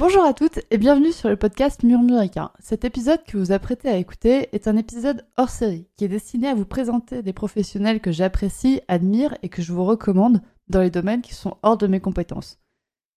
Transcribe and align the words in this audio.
Bonjour 0.00 0.24
à 0.24 0.32
toutes 0.32 0.60
et 0.70 0.78
bienvenue 0.78 1.12
sur 1.12 1.28
le 1.28 1.36
podcast 1.36 1.82
Murmuricain. 1.82 2.52
Cet 2.58 2.86
épisode 2.86 3.22
que 3.22 3.36
vous 3.36 3.52
apprêtez 3.52 3.90
à 3.90 3.98
écouter 3.98 4.48
est 4.52 4.66
un 4.66 4.78
épisode 4.78 5.26
hors 5.36 5.50
série 5.50 5.88
qui 5.94 6.06
est 6.06 6.08
destiné 6.08 6.48
à 6.48 6.54
vous 6.54 6.64
présenter 6.64 7.22
des 7.22 7.34
professionnels 7.34 8.00
que 8.00 8.10
j'apprécie, 8.10 8.80
admire 8.88 9.36
et 9.42 9.50
que 9.50 9.60
je 9.60 9.74
vous 9.74 9.84
recommande 9.84 10.40
dans 10.68 10.80
les 10.80 10.88
domaines 10.88 11.20
qui 11.20 11.34
sont 11.34 11.58
hors 11.62 11.76
de 11.76 11.86
mes 11.86 12.00
compétences. 12.00 12.58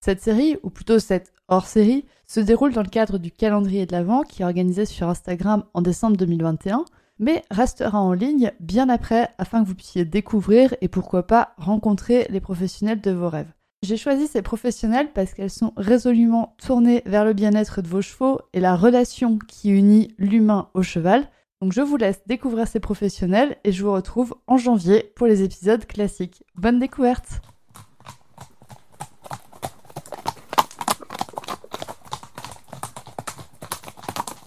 Cette 0.02 0.22
série, 0.22 0.58
ou 0.62 0.70
plutôt 0.70 1.00
cette 1.00 1.32
hors-série, 1.48 2.04
se 2.28 2.42
déroule 2.42 2.74
dans 2.74 2.84
le 2.84 2.90
cadre 2.90 3.18
du 3.18 3.32
calendrier 3.32 3.86
de 3.86 3.94
l'Avent 3.94 4.24
qui 4.24 4.42
est 4.42 4.46
organisé 4.46 4.84
sur 4.84 5.08
Instagram 5.08 5.64
en 5.74 5.82
décembre 5.82 6.18
2021, 6.18 6.84
mais 7.18 7.44
restera 7.50 8.02
en 8.02 8.12
ligne 8.12 8.52
bien 8.60 8.90
après 8.90 9.30
afin 9.38 9.64
que 9.64 9.70
vous 9.70 9.76
puissiez 9.76 10.04
découvrir 10.04 10.76
et 10.82 10.90
pourquoi 10.90 11.28
pas 11.28 11.54
rencontrer 11.56 12.28
les 12.30 12.42
professionnels 12.42 13.00
de 13.00 13.12
vos 13.12 13.30
rêves. 13.30 13.54
J'ai 13.84 13.98
choisi 13.98 14.28
ces 14.28 14.42
professionnels 14.42 15.12
parce 15.14 15.34
qu'elles 15.34 15.50
sont 15.50 15.74
résolument 15.76 16.56
tournées 16.66 17.04
vers 17.06 17.26
le 17.26 17.34
bien-être 17.34 17.82
de 17.82 17.88
vos 17.90 18.02
chevaux 18.02 18.40
et 18.54 18.62
la 18.62 18.78
relation 18.78 19.38
qui 19.38 19.72
unit 19.72 20.16
l'humain 20.18 20.70
au 20.74 20.84
cheval. 20.84 21.28
Donc 21.62 21.74
je 21.74 21.82
vous 21.82 21.98
laisse 21.98 22.22
découvrir 22.26 22.66
ces 22.66 22.80
professionnels 22.80 23.58
et 23.66 23.74
je 23.74 23.84
vous 23.84 23.92
retrouve 23.92 24.36
en 24.48 24.56
janvier 24.56 25.12
pour 25.18 25.28
les 25.28 25.44
épisodes 25.44 25.86
classiques. 25.86 26.46
Bonne 26.56 26.80
découverte 26.80 27.42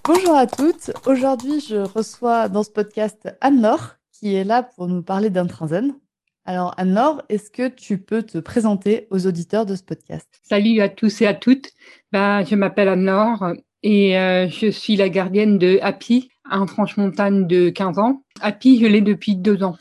Bonjour 0.06 0.34
à 0.34 0.46
toutes, 0.46 0.92
aujourd'hui 1.04 1.60
je 1.60 1.76
reçois 1.76 2.48
dans 2.48 2.62
ce 2.62 2.70
podcast 2.70 3.28
Anne-Laure 3.42 3.96
qui 4.12 4.34
est 4.34 4.44
là 4.44 4.62
pour 4.62 4.86
nous 4.86 5.02
parler 5.02 5.28
d'Intrinsen. 5.28 5.92
Alors, 6.48 6.74
Anne-Laure, 6.76 7.22
est-ce 7.28 7.50
que 7.50 7.66
tu 7.66 7.98
peux 7.98 8.22
te 8.22 8.38
présenter 8.38 9.08
aux 9.10 9.26
auditeurs 9.26 9.66
de 9.66 9.74
ce 9.74 9.82
podcast? 9.82 10.28
Salut 10.44 10.80
à 10.80 10.88
tous 10.88 11.20
et 11.20 11.26
à 11.26 11.34
toutes. 11.34 11.72
Ben, 12.12 12.44
je 12.44 12.54
m'appelle 12.54 12.88
Anne-Laure 12.88 13.54
et 13.82 14.16
euh, 14.16 14.48
je 14.48 14.70
suis 14.70 14.94
la 14.94 15.08
gardienne 15.08 15.58
de 15.58 15.80
Happy, 15.82 16.30
un 16.48 16.68
franche-montagne 16.68 17.48
de 17.48 17.68
15 17.70 17.98
ans. 17.98 18.22
Happy, 18.40 18.78
je 18.80 18.86
l'ai 18.86 19.00
depuis 19.00 19.34
deux 19.34 19.64
ans. 19.64 19.76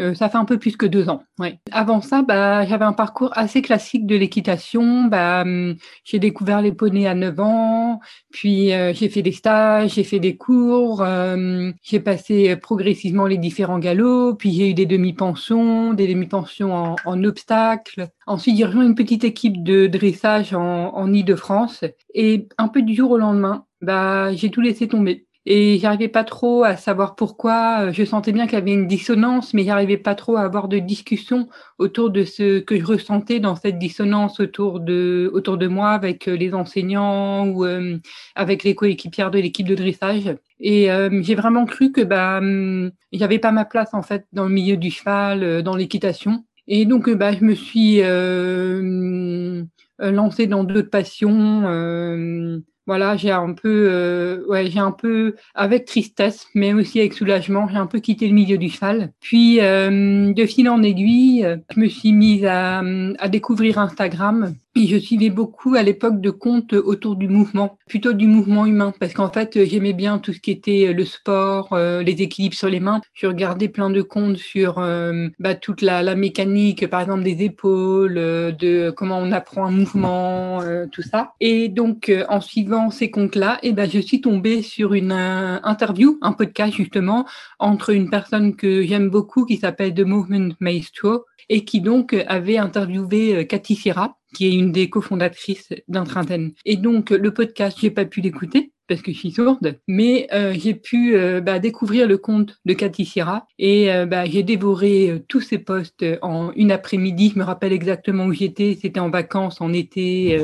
Euh, 0.00 0.14
ça 0.14 0.28
fait 0.28 0.38
un 0.38 0.44
peu 0.44 0.58
plus 0.58 0.76
que 0.76 0.86
deux 0.86 1.08
ans. 1.08 1.22
Ouais. 1.38 1.58
Avant 1.72 2.00
ça, 2.00 2.22
bah, 2.22 2.64
j'avais 2.64 2.84
un 2.84 2.92
parcours 2.92 3.30
assez 3.36 3.60
classique 3.60 4.06
de 4.06 4.16
l'équitation. 4.16 5.04
Bah, 5.04 5.42
hum, 5.42 5.76
j'ai 6.04 6.18
découvert 6.18 6.62
les 6.62 6.72
poneys 6.72 7.06
à 7.06 7.14
9 7.14 7.38
ans, 7.40 8.00
puis 8.30 8.72
euh, 8.72 8.92
j'ai 8.94 9.08
fait 9.08 9.22
des 9.22 9.32
stages, 9.32 9.94
j'ai 9.94 10.04
fait 10.04 10.18
des 10.18 10.36
cours, 10.36 11.02
euh, 11.02 11.70
j'ai 11.82 12.00
passé 12.00 12.56
progressivement 12.56 13.26
les 13.26 13.38
différents 13.38 13.78
galops, 13.78 14.38
puis 14.38 14.52
j'ai 14.52 14.70
eu 14.70 14.74
des 14.74 14.86
demi-pensions, 14.86 15.92
des 15.92 16.08
demi-pensions 16.08 16.74
en, 16.74 16.96
en 17.04 17.24
obstacles. 17.24 18.08
Ensuite, 18.26 18.56
j'ai 18.56 18.64
rejoint 18.64 18.84
une 18.84 18.94
petite 18.94 19.24
équipe 19.24 19.62
de 19.62 19.86
dressage 19.86 20.54
en, 20.54 20.94
en 20.94 21.12
Ile-de-France 21.12 21.84
et 22.14 22.48
un 22.58 22.68
peu 22.68 22.82
du 22.82 22.94
jour 22.94 23.10
au 23.10 23.18
lendemain, 23.18 23.66
bah, 23.82 24.32
j'ai 24.34 24.50
tout 24.50 24.60
laissé 24.60 24.88
tomber 24.88 25.26
et 25.46 25.78
j'arrivais 25.78 26.08
pas 26.08 26.24
trop 26.24 26.64
à 26.64 26.76
savoir 26.76 27.16
pourquoi. 27.16 27.86
Euh, 27.86 27.92
je 27.92 28.04
sentais 28.04 28.32
bien 28.32 28.46
qu'il 28.46 28.54
y 28.58 28.62
avait 28.62 28.74
une 28.74 28.86
dissonance, 28.86 29.54
mais 29.54 29.64
j'arrivais 29.64 29.96
pas 29.96 30.14
trop 30.14 30.36
à 30.36 30.42
avoir 30.42 30.68
de 30.68 30.78
discussion 30.78 31.48
autour 31.78 32.10
de 32.10 32.24
ce 32.24 32.60
que 32.60 32.78
je 32.78 32.84
ressentais 32.84 33.40
dans 33.40 33.56
cette 33.56 33.78
dissonance 33.78 34.38
autour 34.40 34.80
de 34.80 35.30
autour 35.32 35.56
de 35.56 35.66
moi 35.66 35.90
avec 35.90 36.28
euh, 36.28 36.36
les 36.36 36.52
enseignants 36.52 37.48
ou 37.48 37.64
euh, 37.64 37.98
avec 38.34 38.64
les 38.64 38.74
coéquipières 38.74 39.30
de 39.30 39.38
l'équipe 39.38 39.66
de 39.66 39.74
dressage. 39.74 40.36
Et 40.62 40.88
j'ai 41.22 41.34
vraiment 41.34 41.64
cru 41.64 41.90
que 41.90 42.02
bah 42.02 42.36
hum, 42.38 42.90
j'avais 43.12 43.38
pas 43.38 43.50
ma 43.50 43.64
place 43.64 43.94
en 43.94 44.02
fait 44.02 44.26
dans 44.34 44.44
le 44.44 44.50
milieu 44.50 44.76
du 44.76 44.90
cheval, 44.90 45.62
dans 45.62 45.74
l'équitation. 45.74 46.44
Et 46.68 46.84
donc 46.84 47.08
bah 47.08 47.32
je 47.32 47.42
me 47.44 47.54
suis 47.54 48.02
hum, 48.04 49.66
lancée 49.98 50.46
dans 50.46 50.64
d'autres 50.64 50.90
passions 50.90 52.62
voilà, 52.90 53.16
j'ai 53.16 53.30
un 53.30 53.52
peu, 53.52 53.86
euh, 53.88 54.44
ouais, 54.48 54.68
j'ai 54.68 54.80
un 54.80 54.90
peu, 54.90 55.36
avec 55.54 55.84
tristesse, 55.84 56.48
mais 56.56 56.72
aussi 56.72 56.98
avec 56.98 57.12
soulagement, 57.12 57.68
j'ai 57.68 57.76
un 57.76 57.86
peu 57.86 58.00
quitté 58.00 58.26
le 58.26 58.34
milieu 58.34 58.58
du 58.58 58.68
cheval. 58.68 59.12
Puis, 59.20 59.60
euh, 59.60 60.32
de 60.32 60.44
fil 60.44 60.68
en 60.68 60.82
aiguille, 60.82 61.46
je 61.72 61.78
me 61.78 61.88
suis 61.88 62.10
mise 62.10 62.44
à, 62.44 62.82
à 63.20 63.28
découvrir 63.28 63.78
Instagram 63.78 64.56
et 64.76 64.86
je 64.86 64.96
suivais 64.96 65.30
beaucoup 65.30 65.74
à 65.74 65.82
l'époque 65.82 66.20
de 66.20 66.30
comptes 66.30 66.74
autour 66.74 67.16
du 67.16 67.28
mouvement, 67.28 67.76
plutôt 67.88 68.12
du 68.12 68.26
mouvement 68.26 68.66
humain, 68.66 68.92
parce 69.00 69.14
qu'en 69.14 69.30
fait, 69.30 69.64
j'aimais 69.64 69.92
bien 69.92 70.18
tout 70.18 70.32
ce 70.32 70.40
qui 70.40 70.52
était 70.52 70.92
le 70.92 71.04
sport, 71.04 71.72
euh, 71.72 72.02
les 72.02 72.22
équilibres 72.22 72.54
sur 72.54 72.68
les 72.68 72.78
mains. 72.78 73.00
Je 73.14 73.26
regardais 73.26 73.68
plein 73.68 73.90
de 73.90 74.02
comptes 74.02 74.36
sur 74.36 74.78
euh, 74.78 75.28
bah, 75.40 75.56
toute 75.56 75.82
la, 75.82 76.02
la, 76.02 76.14
mécanique, 76.14 76.86
par 76.88 77.00
exemple 77.00 77.24
des 77.24 77.42
épaules, 77.42 78.16
euh, 78.16 78.52
de 78.52 78.92
comment 78.96 79.18
on 79.18 79.32
apprend 79.32 79.66
un 79.66 79.72
mouvement, 79.72 80.60
tout 80.92 81.02
ça. 81.02 81.32
Et 81.40 81.68
donc, 81.68 82.12
en 82.28 82.40
suivant 82.40 82.90
ces 82.90 83.10
comptes-là, 83.10 83.58
eh 83.62 83.72
ben, 83.72 83.90
je 83.90 83.98
suis 83.98 84.20
tombée 84.20 84.62
sur 84.62 84.94
une 84.94 85.12
interview, 85.12 86.18
un 86.22 86.32
podcast 86.32 86.74
justement, 86.74 87.26
entre 87.58 87.90
une 87.90 88.08
personne 88.08 88.54
que 88.54 88.82
j'aime 88.82 89.10
beaucoup 89.10 89.44
qui 89.46 89.56
s'appelle 89.56 89.94
The 89.94 90.00
Movement 90.00 90.54
Maestro 90.60 91.24
et 91.48 91.64
qui 91.64 91.80
donc 91.80 92.14
avait 92.28 92.58
interviewé 92.58 93.46
Cathy 93.46 93.74
Sierra 93.74 94.19
qui 94.34 94.46
est 94.46 94.54
une 94.54 94.72
des 94.72 94.90
cofondatrices 94.90 95.72
d'Intraden. 95.88 96.52
Et 96.64 96.76
donc, 96.76 97.10
le 97.10 97.32
podcast, 97.32 97.78
j'ai 97.80 97.90
pas 97.90 98.04
pu 98.04 98.20
l'écouter 98.20 98.72
parce 98.90 99.02
que 99.02 99.12
je 99.12 99.18
suis 99.18 99.30
sourde, 99.30 99.78
mais 99.86 100.26
euh, 100.32 100.52
j'ai 100.52 100.74
pu 100.74 101.14
euh, 101.14 101.40
bah, 101.40 101.60
découvrir 101.60 102.08
le 102.08 102.18
compte 102.18 102.58
de 102.64 102.74
Cathy 102.74 103.04
Sierra 103.04 103.46
et 103.56 103.92
euh, 103.92 104.04
bah, 104.04 104.24
j'ai 104.24 104.42
dévoré 104.42 105.22
tous 105.28 105.40
ses 105.40 105.58
posts 105.58 106.04
en 106.22 106.50
une 106.56 106.72
après-midi. 106.72 107.30
Je 107.32 107.38
me 107.38 107.44
rappelle 107.44 107.72
exactement 107.72 108.24
où 108.24 108.32
j'étais. 108.32 108.76
C'était 108.82 108.98
en 108.98 109.08
vacances, 109.08 109.60
en 109.60 109.72
été, 109.72 110.36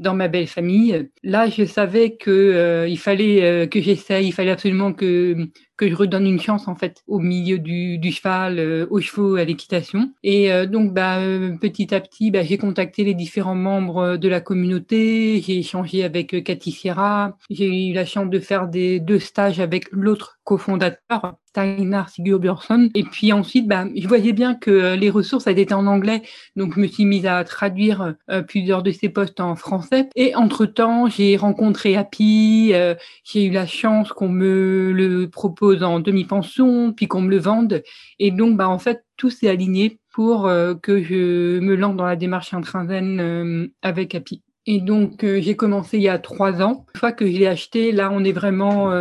dans 0.00 0.14
ma 0.14 0.28
belle 0.28 0.48
famille. 0.48 1.08
Là, 1.22 1.48
je 1.48 1.64
savais 1.64 2.16
que 2.16 2.86
il 2.88 2.98
fallait 2.98 3.68
que 3.68 3.80
j'essaye, 3.80 4.26
il 4.26 4.32
fallait 4.32 4.50
absolument 4.50 4.92
que 4.92 5.48
que 5.80 5.88
je 5.88 5.94
redonne 5.94 6.26
une 6.26 6.40
chance 6.40 6.68
en 6.68 6.74
fait 6.74 7.02
au 7.06 7.20
milieu 7.20 7.58
du, 7.58 8.12
cheval, 8.12 8.58
euh, 8.58 8.86
aux 8.90 9.00
chevaux, 9.00 9.36
à 9.36 9.44
l'équitation. 9.44 10.12
Et 10.22 10.52
euh, 10.52 10.66
donc 10.66 10.92
bah 10.92 11.20
euh, 11.20 11.56
petit 11.56 11.94
à 11.94 12.00
petit, 12.00 12.30
bah, 12.30 12.42
j'ai 12.42 12.58
contacté 12.58 13.02
les 13.02 13.14
différents 13.14 13.54
membres 13.54 14.18
de 14.18 14.28
la 14.28 14.42
communauté, 14.42 15.40
j'ai 15.40 15.58
échangé 15.58 16.04
avec 16.04 16.44
Cathy 16.44 16.70
Sierra, 16.70 17.38
j'ai 17.48 17.88
eu 17.88 17.94
la 17.94 18.04
chance 18.04 18.28
de 18.28 18.40
faire 18.40 18.68
des 18.68 19.00
deux 19.00 19.18
stages 19.18 19.58
avec 19.58 19.86
l'autre 19.90 20.38
cofondateur, 20.44 21.38
Steinar 21.50 22.08
Sigurbjörnsson. 22.08 22.90
Et 22.94 23.04
puis 23.04 23.32
ensuite, 23.32 23.68
bah, 23.68 23.84
je 23.94 24.08
voyais 24.08 24.32
bien 24.32 24.54
que 24.54 24.94
les 24.94 25.10
ressources 25.10 25.46
elles 25.46 25.58
étaient 25.58 25.74
en 25.74 25.86
anglais, 25.86 26.22
donc 26.56 26.74
je 26.74 26.80
me 26.80 26.86
suis 26.86 27.04
mise 27.04 27.26
à 27.26 27.42
traduire 27.44 28.14
plusieurs 28.48 28.82
de 28.82 28.90
ces 28.90 29.08
postes 29.08 29.40
en 29.40 29.56
français. 29.56 30.08
Et 30.16 30.34
entre-temps, 30.34 31.08
j'ai 31.08 31.36
rencontré 31.36 31.96
Happy, 31.96 32.72
j'ai 33.24 33.44
eu 33.44 33.50
la 33.50 33.66
chance 33.66 34.12
qu'on 34.12 34.28
me 34.28 34.92
le 34.92 35.28
propose 35.28 35.82
en 35.82 36.00
demi-pension, 36.00 36.92
puis 36.92 37.08
qu'on 37.08 37.22
me 37.22 37.30
le 37.30 37.38
vende. 37.38 37.82
Et 38.18 38.30
donc, 38.30 38.56
bah, 38.56 38.68
en 38.68 38.78
fait, 38.78 39.04
tout 39.16 39.30
s'est 39.30 39.48
aligné 39.48 39.98
pour 40.10 40.46
euh, 40.46 40.74
que 40.74 41.02
je 41.02 41.60
me 41.60 41.74
lance 41.74 41.96
dans 41.96 42.06
la 42.06 42.16
démarche 42.16 42.54
intrinsène 42.54 43.20
euh, 43.20 43.66
avec 43.82 44.14
Happy. 44.14 44.42
Et 44.66 44.80
donc, 44.80 45.24
euh, 45.24 45.40
j'ai 45.40 45.56
commencé 45.56 45.96
il 45.96 46.02
y 46.02 46.08
a 46.08 46.18
trois 46.18 46.62
ans. 46.62 46.84
Une 46.94 46.98
fois 47.00 47.12
que 47.12 47.26
je 47.26 47.32
l'ai 47.32 47.46
acheté, 47.46 47.92
là, 47.92 48.10
on 48.12 48.24
est 48.24 48.32
vraiment 48.32 48.92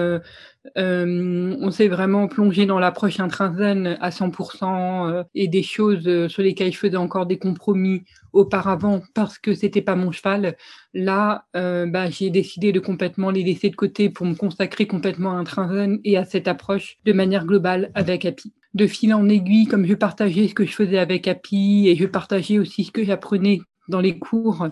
euh, 0.78 1.58
on 1.62 1.72
s'est 1.72 1.88
vraiment 1.88 2.28
plongé 2.28 2.66
dans 2.66 2.80
l'approche 2.80 3.20
intrinsène 3.20 3.98
à 4.02 4.12
100% 4.12 5.10
euh, 5.10 5.24
et 5.34 5.48
des 5.48 5.64
choses 5.64 6.08
euh, 6.08 6.28
sur 6.28 6.44
lesquelles 6.44 6.74
je 6.74 6.78
faisais 6.78 6.98
encore 6.98 7.26
des 7.26 7.40
compromis 7.40 8.04
auparavant 8.34 9.02
parce 9.14 9.40
que 9.40 9.54
c'était 9.54 9.82
pas 9.82 9.96
mon 9.96 10.12
cheval. 10.12 10.56
Là, 10.94 11.46
bah, 11.54 12.10
j'ai 12.10 12.30
décidé 12.30 12.72
de 12.72 12.80
complètement 12.80 13.30
les 13.30 13.44
laisser 13.44 13.70
de 13.70 13.76
côté 13.76 14.10
pour 14.10 14.26
me 14.26 14.36
consacrer 14.36 14.88
complètement 14.88 15.32
à 15.32 15.40
intrinsène 15.40 16.00
et 16.04 16.18
à 16.18 16.26
cette 16.26 16.48
approche 16.48 16.98
de 17.06 17.14
manière 17.14 17.46
globale 17.46 17.92
avec 17.94 18.26
Happy. 18.26 18.54
De 18.74 18.86
fil 18.86 19.14
en 19.14 19.28
aiguille, 19.30 19.66
comme 19.66 19.86
je 19.86 19.96
partageais 19.96 20.48
ce 20.48 20.54
que 20.54 20.66
je 20.66 20.74
faisais 20.74 21.00
avec 21.00 21.28
Happy 21.28 21.88
et 21.88 21.96
je 21.96 22.06
partageais 22.06 22.60
aussi 22.60 22.84
ce 22.84 22.92
que 22.92 23.04
j'apprenais 23.04 23.60
dans 23.90 24.00
les 24.00 24.18
cours 24.18 24.68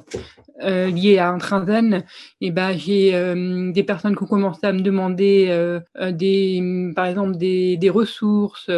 euh, 0.63 0.88
liés 0.88 1.17
à 1.17 1.31
Intrinsen, 1.31 2.03
et 2.41 2.51
ben 2.51 2.78
j'ai 2.78 3.13
euh, 3.13 3.71
des 3.71 3.83
personnes 3.83 4.15
qui 4.15 4.24
ont 4.24 4.27
commencé 4.27 4.65
à 4.65 4.74
me 4.74 4.81
demander 4.81 5.47
euh, 5.50 5.80
des, 6.12 6.92
par 6.95 7.06
exemple 7.06 7.38
des, 7.38 7.77
des 7.77 7.89
ressources, 7.89 8.69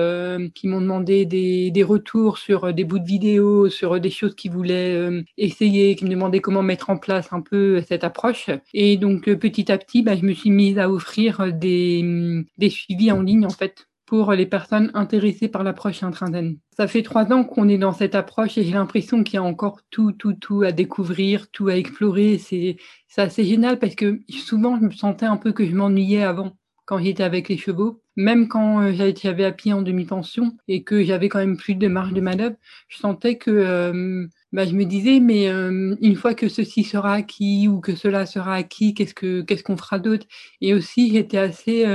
qui 0.55 0.67
m'ont 0.67 0.81
demandé 0.81 1.25
des, 1.25 1.71
des 1.71 1.83
retours 1.83 2.37
sur 2.37 2.73
des 2.73 2.83
bouts 2.83 2.99
de 2.99 3.05
vidéos, 3.05 3.69
sur 3.69 3.99
des 3.99 4.09
choses 4.09 4.35
qu'ils 4.35 4.51
voulaient 4.51 5.23
essayer, 5.37 5.95
qui 5.95 6.05
me 6.05 6.09
demandaient 6.09 6.39
comment 6.39 6.63
mettre 6.63 6.89
en 6.89 6.97
place 6.97 7.27
un 7.31 7.41
peu 7.41 7.81
cette 7.87 8.03
approche. 8.03 8.49
Et 8.73 8.97
donc 8.97 9.29
petit 9.35 9.71
à 9.71 9.77
petit, 9.77 10.01
ben, 10.01 10.17
je 10.17 10.25
me 10.25 10.33
suis 10.33 10.51
mise 10.51 10.79
à 10.79 10.89
offrir 10.89 11.53
des, 11.53 12.43
des 12.57 12.69
suivis 12.69 13.11
en 13.11 13.21
ligne 13.21 13.45
en 13.45 13.49
fait 13.49 13.88
pour 14.09 14.33
les 14.33 14.47
personnes 14.47 14.89
intéressées 14.95 15.49
par 15.49 15.63
l'approche 15.63 16.01
intrinsène. 16.01 16.57
Ça 16.75 16.87
fait 16.87 17.03
trois 17.03 17.31
ans 17.31 17.43
qu'on 17.43 17.69
est 17.69 17.77
dans 17.77 17.91
cette 17.91 18.15
approche 18.15 18.57
et 18.57 18.63
j'ai 18.63 18.73
l'impression 18.73 19.23
qu'il 19.23 19.35
y 19.35 19.37
a 19.37 19.43
encore 19.43 19.81
tout, 19.91 20.13
tout, 20.13 20.33
tout 20.33 20.63
à 20.63 20.71
découvrir, 20.71 21.51
tout 21.51 21.67
à 21.67 21.75
explorer. 21.75 22.39
C'est, 22.39 22.77
assez 23.17 23.43
génial 23.43 23.77
parce 23.77 23.93
que 23.93 24.21
souvent 24.29 24.79
je 24.79 24.85
me 24.85 24.91
sentais 24.91 25.27
un 25.27 25.37
peu 25.37 25.51
que 25.51 25.63
je 25.63 25.75
m'ennuyais 25.75 26.23
avant 26.23 26.57
quand 26.85 26.97
j'étais 26.97 27.21
avec 27.21 27.49
les 27.49 27.57
chevaux. 27.57 28.01
Même 28.15 28.47
quand 28.47 28.81
euh, 28.81 29.11
j'avais 29.21 29.45
à 29.45 29.51
pied 29.51 29.73
en 29.73 29.83
demi-pension 29.83 30.57
et 30.67 30.83
que 30.83 31.03
j'avais 31.03 31.29
quand 31.29 31.37
même 31.37 31.57
plus 31.57 31.75
de 31.75 31.87
marge 31.87 32.13
de 32.13 32.21
manœuvre, 32.21 32.55
je 32.87 32.97
sentais 32.97 33.37
que 33.37 33.51
euh, 33.51 34.25
bah, 34.53 34.65
je 34.65 34.73
me 34.73 34.85
disais, 34.85 35.19
mais 35.19 35.47
une 35.47 36.15
fois 36.15 36.33
que 36.33 36.49
ceci 36.49 36.83
sera 36.83 37.13
acquis 37.13 37.67
ou 37.67 37.79
que 37.79 37.95
cela 37.95 38.25
sera 38.25 38.55
acquis, 38.55 38.95
qu'est-ce 38.95 39.13
que 39.13 39.41
qu'est-ce 39.41 39.63
qu'on 39.63 39.77
fera 39.77 39.99
d'autre? 39.99 40.25
Et 40.61 40.73
aussi, 40.73 41.11
j'étais 41.13 41.37
assez 41.37 41.85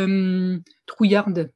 trouillarde 0.86 1.50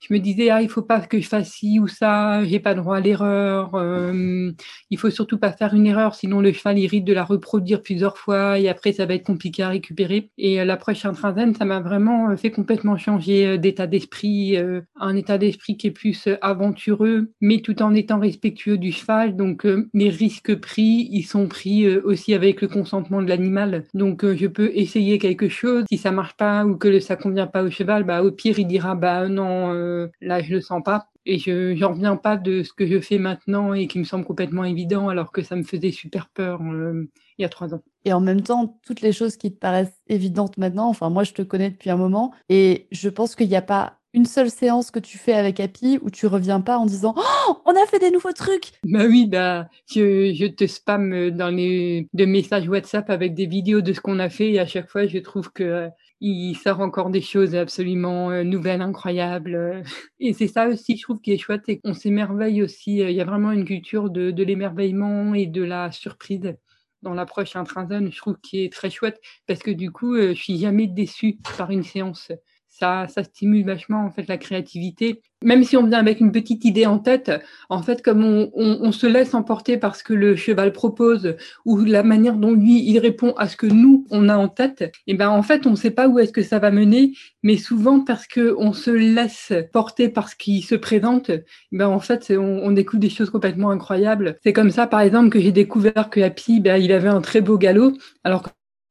je 0.00 0.12
me 0.12 0.18
disais 0.18 0.50
ah 0.50 0.62
il 0.62 0.68
faut 0.68 0.82
pas 0.82 1.00
que 1.00 1.20
je 1.20 1.28
fasse 1.28 1.50
ci 1.50 1.80
ou 1.80 1.88
ça, 1.88 2.44
j'ai 2.44 2.60
pas 2.60 2.74
droit 2.74 2.96
à 2.96 3.00
l'erreur. 3.00 3.74
Euh, 3.74 4.52
il 4.90 4.98
faut 4.98 5.10
surtout 5.10 5.38
pas 5.38 5.52
faire 5.52 5.74
une 5.74 5.86
erreur, 5.86 6.14
sinon 6.14 6.40
le 6.40 6.52
cheval 6.52 6.78
il 6.78 6.88
de 7.04 7.12
la 7.12 7.24
reproduire 7.24 7.82
plusieurs 7.82 8.16
fois 8.16 8.58
et 8.58 8.68
après 8.68 8.92
ça 8.92 9.06
va 9.06 9.14
être 9.14 9.24
compliqué 9.24 9.62
à 9.62 9.68
récupérer. 9.68 10.30
Et 10.38 10.60
euh, 10.60 10.64
l'approche 10.64 11.04
intrazen, 11.04 11.54
ça 11.54 11.64
m'a 11.64 11.80
vraiment 11.80 12.30
euh, 12.30 12.36
fait 12.36 12.50
complètement 12.50 12.96
changer 12.96 13.46
euh, 13.46 13.56
d'état 13.58 13.86
d'esprit, 13.86 14.56
un 15.00 15.16
état 15.16 15.38
d'esprit 15.38 15.76
qui 15.76 15.88
est 15.88 15.92
plus 15.92 16.28
aventureux, 16.40 17.32
mais 17.40 17.58
tout 17.60 17.82
en 17.82 17.94
étant 17.94 18.18
respectueux 18.18 18.78
du 18.78 18.92
cheval. 18.92 19.36
Donc 19.36 19.66
les 19.94 20.08
risques 20.08 20.54
pris, 20.56 21.08
ils 21.10 21.22
sont 21.22 21.46
pris 21.46 21.88
aussi 21.98 22.34
avec 22.34 22.62
le 22.62 22.68
consentement 22.68 23.22
de 23.22 23.28
l'animal. 23.28 23.84
Donc 23.94 24.24
je 24.24 24.46
peux 24.46 24.70
essayer 24.74 25.18
quelque 25.18 25.48
chose. 25.48 25.84
Si 25.90 25.98
ça 25.98 26.10
marche 26.10 26.36
pas 26.36 26.64
ou 26.64 26.76
que 26.76 27.00
ça 27.00 27.16
convient 27.16 27.46
pas 27.46 27.62
au 27.62 27.70
cheval, 27.70 28.04
bah 28.04 28.22
au 28.22 28.30
pire 28.30 28.58
il 28.58 28.66
dira 28.66 28.94
bah 28.94 29.28
non 29.28 29.72
là, 30.20 30.42
je 30.42 30.54
le 30.54 30.60
sens 30.60 30.82
pas. 30.84 31.08
Et 31.26 31.38
je 31.38 31.74
n'en 31.78 31.90
reviens 31.90 32.16
pas 32.16 32.38
de 32.38 32.62
ce 32.62 32.72
que 32.72 32.86
je 32.86 33.00
fais 33.00 33.18
maintenant 33.18 33.74
et 33.74 33.86
qui 33.86 33.98
me 33.98 34.04
semble 34.04 34.24
complètement 34.24 34.64
évident, 34.64 35.08
alors 35.08 35.30
que 35.30 35.42
ça 35.42 35.56
me 35.56 35.62
faisait 35.62 35.90
super 35.90 36.28
peur 36.30 36.62
euh, 36.62 37.06
il 37.36 37.42
y 37.42 37.44
a 37.44 37.50
trois 37.50 37.74
ans. 37.74 37.82
Et 38.06 38.14
en 38.14 38.20
même 38.20 38.40
temps, 38.40 38.78
toutes 38.86 39.02
les 39.02 39.12
choses 39.12 39.36
qui 39.36 39.52
te 39.52 39.58
paraissent 39.58 40.00
évidentes 40.08 40.56
maintenant, 40.56 40.88
enfin, 40.88 41.10
moi, 41.10 41.24
je 41.24 41.32
te 41.32 41.42
connais 41.42 41.70
depuis 41.70 41.90
un 41.90 41.96
moment, 41.96 42.32
et 42.48 42.88
je 42.92 43.10
pense 43.10 43.34
qu'il 43.34 43.48
n'y 43.48 43.56
a 43.56 43.62
pas 43.62 43.98
une 44.14 44.24
seule 44.24 44.50
séance 44.50 44.90
que 44.90 44.98
tu 44.98 45.18
fais 45.18 45.34
avec 45.34 45.60
Happy 45.60 45.98
où 46.02 46.10
tu 46.10 46.26
reviens 46.26 46.60
pas 46.60 46.78
en 46.78 46.86
disant 46.86 47.14
oh, 47.16 47.58
on 47.66 47.72
a 47.72 47.86
fait 47.86 47.98
des 47.98 48.10
nouveaux 48.10 48.32
trucs. 48.32 48.72
Bah 48.84 49.04
oui, 49.06 49.26
bah 49.26 49.68
je, 49.86 50.32
je 50.34 50.46
te 50.46 50.66
spam 50.66 51.30
dans 51.30 51.54
les 51.54 52.08
de 52.14 52.24
messages 52.24 52.68
WhatsApp 52.68 53.10
avec 53.10 53.34
des 53.34 53.46
vidéos 53.46 53.80
de 53.80 53.92
ce 53.92 54.00
qu'on 54.00 54.18
a 54.18 54.30
fait 54.30 54.52
et 54.52 54.60
à 54.60 54.66
chaque 54.66 54.88
fois 54.88 55.06
je 55.06 55.18
trouve 55.18 55.52
que 55.52 55.88
il 56.20 56.54
sort 56.56 56.80
encore 56.80 57.10
des 57.10 57.20
choses 57.20 57.54
absolument 57.54 58.30
euh, 58.30 58.42
nouvelles, 58.42 58.82
incroyables. 58.82 59.54
Euh. 59.54 59.82
Et 60.20 60.32
c'est 60.32 60.48
ça 60.48 60.68
aussi, 60.68 60.96
je 60.96 61.02
trouve, 61.02 61.20
qui 61.20 61.32
est 61.32 61.38
chouette, 61.38 61.68
et 61.68 61.78
qu'on 61.80 61.94
s'émerveille 61.94 62.62
aussi. 62.62 63.02
Euh, 63.02 63.10
il 63.10 63.16
y 63.16 63.20
a 63.20 63.24
vraiment 63.24 63.52
une 63.52 63.64
culture 63.64 64.10
de, 64.10 64.30
de 64.30 64.44
l'émerveillement 64.44 65.34
et 65.34 65.46
de 65.46 65.62
la 65.62 65.92
surprise 65.92 66.54
dans 67.02 67.14
l'approche 67.14 67.54
intrinsèque, 67.54 68.12
je 68.12 68.18
trouve, 68.18 68.38
qui 68.42 68.64
est 68.64 68.72
très 68.72 68.90
chouette, 68.90 69.20
parce 69.46 69.60
que 69.60 69.70
du 69.70 69.92
coup, 69.92 70.16
je 70.16 70.32
suis 70.32 70.58
jamais 70.58 70.88
déçue 70.88 71.38
par 71.56 71.70
une 71.70 71.84
séance 71.84 72.32
ça, 72.78 73.06
ça 73.08 73.24
stimule 73.24 73.64
vachement 73.64 74.04
en 74.04 74.10
fait 74.10 74.28
la 74.28 74.36
créativité. 74.36 75.20
Même 75.44 75.62
si 75.62 75.76
on 75.76 75.86
vient 75.86 75.98
avec 75.98 76.20
une 76.20 76.32
petite 76.32 76.64
idée 76.64 76.86
en 76.86 76.98
tête, 76.98 77.30
en 77.68 77.80
fait, 77.80 78.02
comme 78.02 78.24
on, 78.24 78.50
on, 78.54 78.78
on, 78.82 78.92
se 78.92 79.06
laisse 79.06 79.34
emporter 79.34 79.76
parce 79.76 80.02
que 80.02 80.12
le 80.12 80.34
cheval 80.34 80.72
propose 80.72 81.36
ou 81.64 81.78
la 81.78 82.02
manière 82.02 82.34
dont 82.34 82.52
lui 82.52 82.82
il 82.84 82.98
répond 82.98 83.34
à 83.36 83.48
ce 83.48 83.56
que 83.56 83.66
nous 83.66 84.04
on 84.10 84.28
a 84.28 84.36
en 84.36 84.48
tête, 84.48 84.82
et 84.82 85.12
eh 85.12 85.14
ben 85.14 85.28
en 85.28 85.42
fait 85.42 85.66
on 85.66 85.70
ne 85.70 85.76
sait 85.76 85.92
pas 85.92 86.08
où 86.08 86.18
est-ce 86.18 86.32
que 86.32 86.42
ça 86.42 86.58
va 86.58 86.72
mener, 86.72 87.12
mais 87.44 87.56
souvent 87.56 88.00
parce 88.00 88.26
que 88.26 88.54
on 88.58 88.72
se 88.72 88.90
laisse 88.90 89.52
porter 89.72 90.08
par 90.08 90.28
ce 90.28 90.34
qui 90.34 90.60
se 90.62 90.74
présente, 90.74 91.30
eh 91.30 91.44
ben 91.70 91.86
en 91.86 92.00
fait 92.00 92.32
on, 92.36 92.60
on 92.64 92.72
découvre 92.72 93.00
des 93.00 93.10
choses 93.10 93.30
complètement 93.30 93.70
incroyables. 93.70 94.38
C'est 94.42 94.52
comme 94.52 94.70
ça 94.70 94.88
par 94.88 95.00
exemple 95.00 95.30
que 95.30 95.40
j'ai 95.40 95.52
découvert 95.52 96.10
que 96.10 96.20
Happy, 96.20 96.58
ben, 96.60 96.82
il 96.82 96.90
avait 96.90 97.08
un 97.08 97.20
très 97.20 97.40
beau 97.40 97.58
galop, 97.58 97.92
alors 98.24 98.42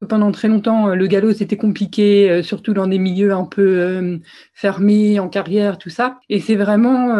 pendant 0.05 0.31
très 0.31 0.47
longtemps, 0.47 0.89
euh, 0.89 0.95
le 0.95 1.07
galop, 1.07 1.33
c'était 1.33 1.57
compliqué, 1.57 2.29
euh, 2.29 2.43
surtout 2.43 2.73
dans 2.73 2.87
des 2.87 2.99
milieux 2.99 3.33
un 3.33 3.45
peu 3.45 3.79
euh, 3.79 4.17
fermés, 4.53 5.19
en 5.19 5.29
carrière, 5.29 5.77
tout 5.77 5.89
ça. 5.89 6.19
Et 6.29 6.39
c'est 6.39 6.55
vraiment 6.55 7.15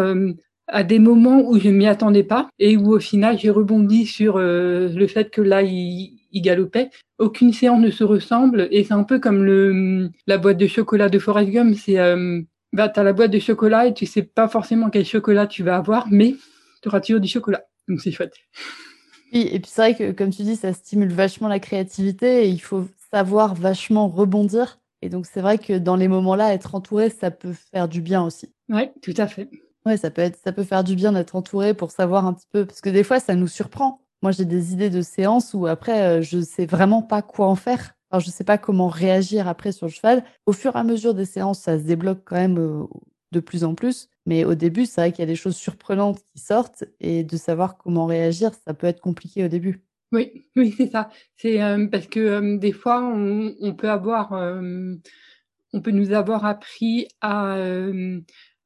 à 0.68 0.84
des 0.84 1.00
moments 1.00 1.42
où 1.50 1.58
je 1.60 1.70
ne 1.70 1.74
m'y 1.74 1.88
attendais 1.88 2.24
pas 2.24 2.50
et 2.60 2.76
où 2.76 2.94
au 2.94 3.00
final, 3.00 3.40
j'ai 3.40 3.50
rebondi 3.50 4.06
sur 4.06 4.38
le 4.38 5.08
fait 5.08 5.30
que 5.30 5.42
là, 5.42 5.62
il, 5.62 6.14
galopait. 6.36 6.90
Aucune 7.18 7.52
séance 7.52 7.82
ne 7.82 7.90
se 7.90 8.04
ressemble 8.04 8.68
et 8.70 8.84
c'est 8.84 8.94
un 8.94 9.04
peu 9.04 9.18
comme 9.18 9.44
le, 9.44 10.12
la 10.28 10.38
boîte 10.38 10.58
de 10.58 10.68
chocolat 10.68 11.10
de 11.10 11.18
Forrest 11.18 11.50
Gump. 11.50 11.76
C'est, 11.76 11.98
bah, 12.74 12.90
tu 12.90 13.00
as 13.00 13.04
la 13.04 13.14
boîte 13.14 13.32
de 13.32 13.40
chocolat 13.40 13.88
et 13.88 13.94
tu 13.94 14.06
sais 14.06 14.22
pas 14.22 14.48
forcément 14.48 14.90
quel 14.92 15.06
chocolat 15.06 15.48
tu 15.48 15.64
vas 15.64 15.78
avoir, 15.78 16.08
mais 16.12 16.36
tu 16.84 16.90
auras 16.90 17.00
toujours 17.00 17.22
du 17.22 17.28
chocolat. 17.28 17.64
Donc 17.88 18.02
c'est 18.02 18.12
chouette. 18.12 18.36
Oui, 19.34 19.48
et 19.52 19.60
puis 19.60 19.70
c'est 19.74 19.82
vrai 19.82 19.96
que, 19.96 20.12
comme 20.12 20.30
tu 20.30 20.44
dis, 20.44 20.56
ça 20.56 20.74
stimule 20.74 21.12
vachement 21.12 21.48
la 21.48 21.60
créativité 21.60 22.46
et 22.46 22.50
il 22.50 22.62
faut 22.62 22.88
savoir 23.12 23.56
vachement 23.56 24.08
rebondir. 24.08 24.80
Et 25.02 25.10
donc, 25.10 25.26
c'est 25.26 25.42
vrai 25.42 25.58
que 25.58 25.78
dans 25.78 25.96
les 25.96 26.08
moments-là, 26.08 26.54
être 26.54 26.76
entouré, 26.76 27.10
ça 27.10 27.32
peut 27.32 27.54
faire 27.54 27.88
du 27.88 28.02
bien 28.02 28.24
aussi. 28.24 28.52
Oui, 28.70 28.90
tout 29.02 29.14
à 29.18 29.28
fait. 29.28 29.50
Oui, 29.86 29.98
ça 29.98 30.10
peut, 30.12 30.22
être, 30.22 30.38
ça 30.44 30.52
peut 30.52 30.64
faire 30.64 30.84
du 30.84 30.96
bien 30.96 31.14
d'être 31.14 31.36
entouré 31.36 31.74
pour 31.74 31.92
savoir 31.92 32.26
un 32.26 32.34
petit 32.34 32.48
peu, 32.52 32.66
parce 32.66 32.82
que 32.82 32.90
des 32.90 33.04
fois, 33.04 33.20
ça 33.20 33.36
nous 33.36 33.48
surprend. 33.48 34.02
Moi, 34.22 34.32
j'ai 34.32 34.46
des 34.46 34.74
idées 34.74 34.90
de 34.90 35.02
séances 35.02 35.54
où 35.54 35.68
après, 35.68 36.02
euh, 36.02 36.22
je 36.22 36.42
sais 36.42 36.66
vraiment 36.66 37.02
pas 37.04 37.22
quoi 37.22 37.48
en 37.48 37.56
faire. 37.56 37.94
Alors, 38.10 38.22
je 38.22 38.32
sais 38.32 38.44
pas 38.44 38.58
comment 38.58 38.88
réagir 38.88 39.48
après 39.48 39.72
sur 39.72 39.86
le 39.86 39.92
cheval. 39.92 40.24
Au 40.46 40.54
fur 40.54 40.76
et 40.76 40.80
à 40.80 40.84
mesure 40.84 41.14
des 41.14 41.26
séances, 41.26 41.60
ça 41.60 41.78
se 41.78 41.84
débloque 41.84 42.22
quand 42.26 42.36
même 42.38 42.58
euh, 42.58 42.86
de 43.32 43.40
plus 43.40 43.64
en 43.64 43.76
plus. 43.76 44.10
Mais 44.26 44.46
au 44.46 44.56
début, 44.56 44.86
c'est 44.86 45.02
vrai 45.02 45.12
qu'il 45.12 45.20
y 45.20 45.24
a 45.24 45.28
des 45.28 45.36
choses 45.36 45.56
surprenantes 45.56 46.20
qui 46.34 46.40
sortent 46.40 46.84
et 47.00 47.24
de 47.24 47.38
savoir 47.38 47.78
comment 47.78 48.06
réagir, 48.06 48.52
ça 48.66 48.74
peut 48.74 48.88
être 48.88 49.02
compliqué 49.02 49.46
au 49.46 49.48
début. 49.48 49.84
Oui, 50.12 50.46
oui, 50.56 50.74
c'est 50.76 50.90
ça. 50.90 51.10
C'est 51.36 51.62
euh, 51.62 51.88
parce 51.88 52.08
que 52.08 52.20
euh, 52.20 52.58
des 52.58 52.72
fois, 52.72 53.04
on, 53.04 53.74
peut 53.76 53.90
avoir, 53.90 54.34
euh, 54.34 54.96
on 55.74 55.82
peut 55.82 55.92
nous 55.92 56.12
avoir 56.12 56.46
appris 56.46 57.08
à, 57.22 57.58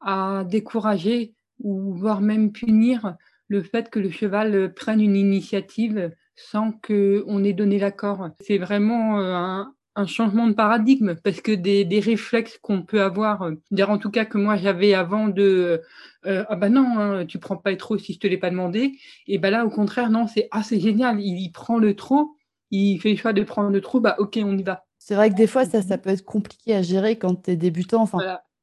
à 0.02 0.44
décourager 0.46 1.34
ou 1.60 1.94
voire 1.94 2.22
même 2.22 2.52
punir 2.52 3.16
le 3.48 3.62
fait 3.62 3.90
que 3.90 4.00
le 4.00 4.10
cheval 4.10 4.74
prenne 4.74 5.02
une 5.02 5.16
initiative 5.16 6.12
sans 6.36 6.72
qu'on 6.72 7.44
ait 7.44 7.54
donné 7.54 7.78
l'accord. 7.78 8.30
C'est 8.40 8.58
vraiment 8.58 9.20
un, 9.20 9.76
un 9.96 10.06
changement 10.06 10.48
de 10.48 10.54
paradigme 10.54 11.16
parce 11.16 11.42
que 11.42 11.52
des, 11.52 11.84
des 11.84 12.00
réflexes 12.00 12.58
qu'on 12.62 12.82
peut 12.82 13.02
avoir, 13.02 13.44
euh, 13.44 13.56
dire 13.72 13.90
en 13.90 13.98
tout 13.98 14.10
cas 14.10 14.26
que 14.26 14.38
moi 14.38 14.56
j'avais 14.56 14.94
avant 14.94 15.28
de 15.28 15.82
euh, 16.26 16.46
ah 16.50 16.56
bah 16.56 16.70
non 16.70 16.98
hein, 16.98 17.26
tu 17.26 17.40
prends 17.40 17.58
pas 17.58 17.76
trop 17.76 17.98
si 17.98 18.14
je 18.14 18.20
te 18.20 18.28
l'ai 18.28 18.38
pas 18.38 18.50
demandé. 18.50 18.94
Et 19.28 19.38
bah 19.38 19.50
là 19.50 19.66
au 19.66 19.70
contraire 19.70 20.10
non 20.10 20.28
c'est 20.28 20.48
ah 20.52 20.64
c'est 20.64 20.80
génial 20.80 21.20
il, 21.20 21.38
il, 21.40 21.52
prend 21.52 21.78
le 21.78 21.96
trop 21.96 22.36
il 22.70 23.00
fait 23.00 23.12
le 23.12 23.18
choix 23.18 23.34
de 23.34 23.44
prendre 23.44 23.70
le 23.70 23.82
trop 23.82 24.00
bah 24.00 24.16
ok 24.18 24.40
on 24.44 24.58
y 24.58 24.64
va. 24.64 24.86
C'est 24.98 25.16
vrai 25.16 25.30
que 25.30 25.36
des 25.36 25.48
fois 25.48 25.66
ça 25.66 25.82
ça 25.82 25.98
peut 25.98 26.10
être 26.10 26.26
compliqué 26.26 26.74
à 26.74 26.82
gérer 26.82 27.18
quand 27.18 27.44
tu 27.44 27.52
es 27.52 27.56
débutant 27.58 28.04
enfin 28.04 28.20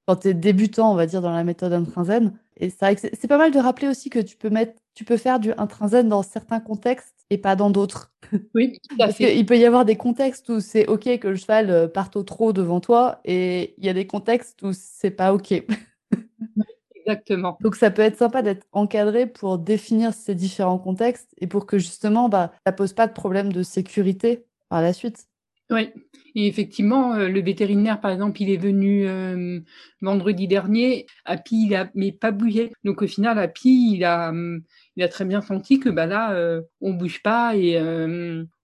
quand 0.06 0.16
tu 0.16 0.28
es 0.28 0.34
débutant 0.34 0.92
on 0.92 0.94
va 0.94 1.06
dire 1.06 1.20
dans 1.20 1.32
la 1.32 1.44
méthode 1.44 1.72
intrinsène. 1.72 2.38
Et 2.56 2.70
c'est 2.70 2.80
vrai 2.80 2.96
que 2.96 3.02
c'est 3.02 3.28
pas 3.28 3.38
mal 3.38 3.52
de 3.52 3.58
rappeler 3.58 3.88
aussi 3.88 4.08
que 4.08 4.19
tu 4.19 4.36
peux 4.36 4.50
mettre 4.50 4.72
tu 4.94 5.04
peux 5.04 5.19
faire 5.19 5.40
du 5.40 5.52
intrinsène 5.58 6.08
dans 6.08 6.22
certains 6.22 6.60
contextes 6.60 7.18
et 7.30 7.38
pas 7.38 7.56
dans 7.56 7.70
d'autres. 7.70 8.12
Oui, 8.54 8.78
Parce 8.98 9.16
qu'il 9.16 9.46
peut 9.46 9.56
y 9.56 9.64
avoir 9.64 9.84
des 9.84 9.96
contextes 9.96 10.48
où 10.50 10.60
c'est 10.60 10.86
OK 10.86 11.04
que 11.19 11.28
le 11.28 11.36
cheval 11.36 11.70
euh, 11.70 11.88
parte 11.88 12.16
au 12.16 12.22
trot 12.22 12.52
devant 12.52 12.80
toi 12.80 13.20
et 13.25 13.75
il 13.78 13.87
y 13.87 13.88
a 13.88 13.94
des 13.94 14.06
contextes 14.06 14.62
où 14.62 14.73
c'est 14.73 15.11
pas 15.11 15.32
OK. 15.32 15.52
Exactement. 16.94 17.56
Donc 17.62 17.76
ça 17.76 17.90
peut 17.90 18.02
être 18.02 18.18
sympa 18.18 18.42
d'être 18.42 18.66
encadré 18.73 19.26
pour 19.26 19.58
définir 19.58 20.12
ces 20.12 20.35
différents 20.35 20.78
contextes 20.78 21.35
et 21.38 21.47
pour 21.47 21.64
que 21.64 21.78
justement 21.78 22.28
bah, 22.28 22.52
ça 22.66 22.73
pose 22.73 22.92
pas 22.92 23.06
de 23.06 23.14
problème 23.14 23.52
de 23.52 23.62
sécurité 23.62 24.44
par 24.68 24.82
la 24.82 24.92
suite. 24.92 25.27
Oui, 25.70 25.90
et 26.34 26.46
effectivement, 26.46 27.14
euh, 27.14 27.28
le 27.28 27.42
vétérinaire, 27.42 28.00
par 28.00 28.10
exemple, 28.10 28.40
il 28.40 28.50
est 28.50 28.56
venu 28.56 29.06
euh, 29.06 29.60
vendredi 30.00 30.48
dernier. 30.48 31.06
Happy, 31.25 31.66
il 31.66 31.75
a 31.75 31.90
mais 31.94 32.12
pas 32.12 32.30
bougé. 32.30 32.72
Donc 32.84 33.02
au 33.02 33.06
final, 33.06 33.38
Happy, 33.38 33.94
il 33.94 34.04
a, 34.04 34.30
hum, 34.30 34.62
il 34.96 35.02
a 35.02 35.08
très 35.08 35.25
bien 35.25 35.42
senti 35.42 35.78
que 35.78 35.90
bah 35.90 36.06
là, 36.06 36.32
euh, 36.32 36.62
on 36.80 36.94
bouge 36.94 37.22
pas 37.22 37.54
et 37.54 37.78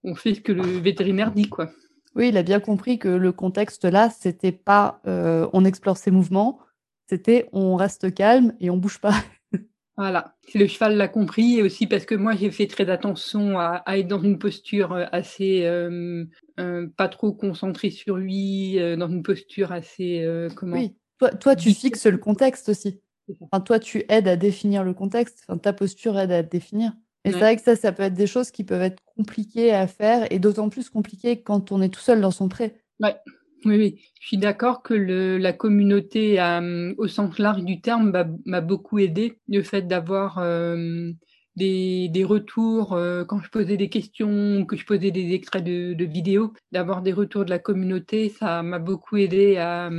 on 0.03 0.15
fait 0.15 0.35
ce 0.35 0.41
que 0.41 0.51
le 0.51 0.63
vétérinaire 0.63 1.31
dit, 1.31 1.49
quoi. 1.49 1.69
Oui, 2.15 2.29
il 2.29 2.37
a 2.37 2.43
bien 2.43 2.59
compris 2.61 2.97
que 2.97 3.09
le 3.09 3.31
contexte 3.33 3.83
là, 3.83 4.09
c'était 4.09 4.53
pas 4.53 5.01
on 5.05 5.65
explore 5.65 5.97
ses 5.97 6.11
mouvements, 6.11 6.59
c'était 7.07 7.49
on 7.51 7.75
reste 7.75 8.13
calme 8.13 8.53
et 8.59 8.69
on 8.69 8.77
bouge 8.77 8.99
pas. 8.99 9.15
Voilà, 9.97 10.35
le 10.53 10.67
cheval 10.67 10.97
l'a 10.97 11.07
compris 11.07 11.59
et 11.59 11.63
aussi 11.63 11.87
parce 11.87 12.05
que 12.05 12.15
moi 12.15 12.35
j'ai 12.35 12.51
fait 12.51 12.67
très 12.67 12.89
attention 12.89 13.59
à, 13.59 13.81
être 13.97 14.07
dans 14.07 14.21
une 14.21 14.37
posture 14.37 14.91
euh, 14.91 15.05
assez 15.13 15.63
euh, 15.63 16.25
euh, 16.59 16.87
pas 16.97 17.07
trop 17.07 17.31
concentrée 17.31 17.91
sur 17.91 18.17
lui, 18.17 18.77
dans 18.97 19.07
une 19.07 19.23
posture 19.23 19.71
assez 19.71 20.27
comment. 20.55 20.75
Oui, 20.75 20.95
toi, 21.17 21.29
toi 21.29 21.55
tu 21.55 21.73
fixes 21.73 22.07
le 22.07 22.17
contexte 22.17 22.67
aussi. 22.69 22.99
Enfin, 23.39 23.61
toi 23.61 23.79
tu 23.79 24.03
aides 24.09 24.27
à 24.27 24.35
définir 24.35 24.83
le 24.83 24.93
contexte. 24.93 25.45
Enfin, 25.47 25.57
ta 25.57 25.71
posture 25.71 26.19
aide 26.19 26.31
à 26.31 26.43
définir. 26.43 26.91
Et 27.23 27.31
c'est 27.31 27.39
vrai 27.39 27.55
que 27.55 27.63
ça, 27.63 27.75
ça 27.75 27.91
peut 27.91 28.03
être 28.03 28.13
des 28.13 28.27
choses 28.27 28.51
qui 28.51 28.63
peuvent 28.63 28.83
être 28.83 29.01
compliquées 29.17 29.73
à 29.73 29.87
faire 29.87 30.31
et 30.31 30.37
d'autant 30.37 30.69
plus 30.69 30.89
compliquées 30.89 31.41
quand 31.41 31.71
on 31.71 31.81
est 31.81 31.89
tout 31.89 32.01
seul 32.01 32.21
dans 32.21 32.29
son 32.29 32.49
pré. 32.49 32.75
Ouais. 32.99 33.15
Oui, 33.65 33.99
je 34.21 34.27
suis 34.27 34.37
d'accord 34.37 34.83
que 34.83 34.93
la 34.93 35.51
communauté 35.51 36.39
euh, 36.39 36.93
au 36.99 37.07
sens 37.07 37.39
large 37.39 37.63
du 37.63 37.81
terme 37.81 38.11
m'a 38.45 38.61
beaucoup 38.61 38.99
aidé. 38.99 39.39
Le 39.47 39.63
fait 39.63 39.81
d'avoir 39.83 40.37
euh, 40.37 41.11
des, 41.55 42.23
retours 42.23 42.93
euh, 42.93 43.25
quand 43.25 43.41
je 43.41 43.49
posais 43.49 43.75
des 43.75 43.89
questions, 43.89 44.65
que 44.65 44.77
je 44.77 44.85
posais 44.85 45.09
des 45.09 45.33
extraits 45.33 45.63
de, 45.63 45.93
de 45.93 46.05
vidéos, 46.05 46.53
d'avoir 46.71 47.01
des 47.01 47.11
retours 47.11 47.43
de 47.43 47.49
la 47.49 47.57
communauté, 47.57 48.29
ça 48.29 48.61
m'a 48.61 48.77
beaucoup 48.77 49.17
aidé 49.17 49.57
à, 49.57 49.89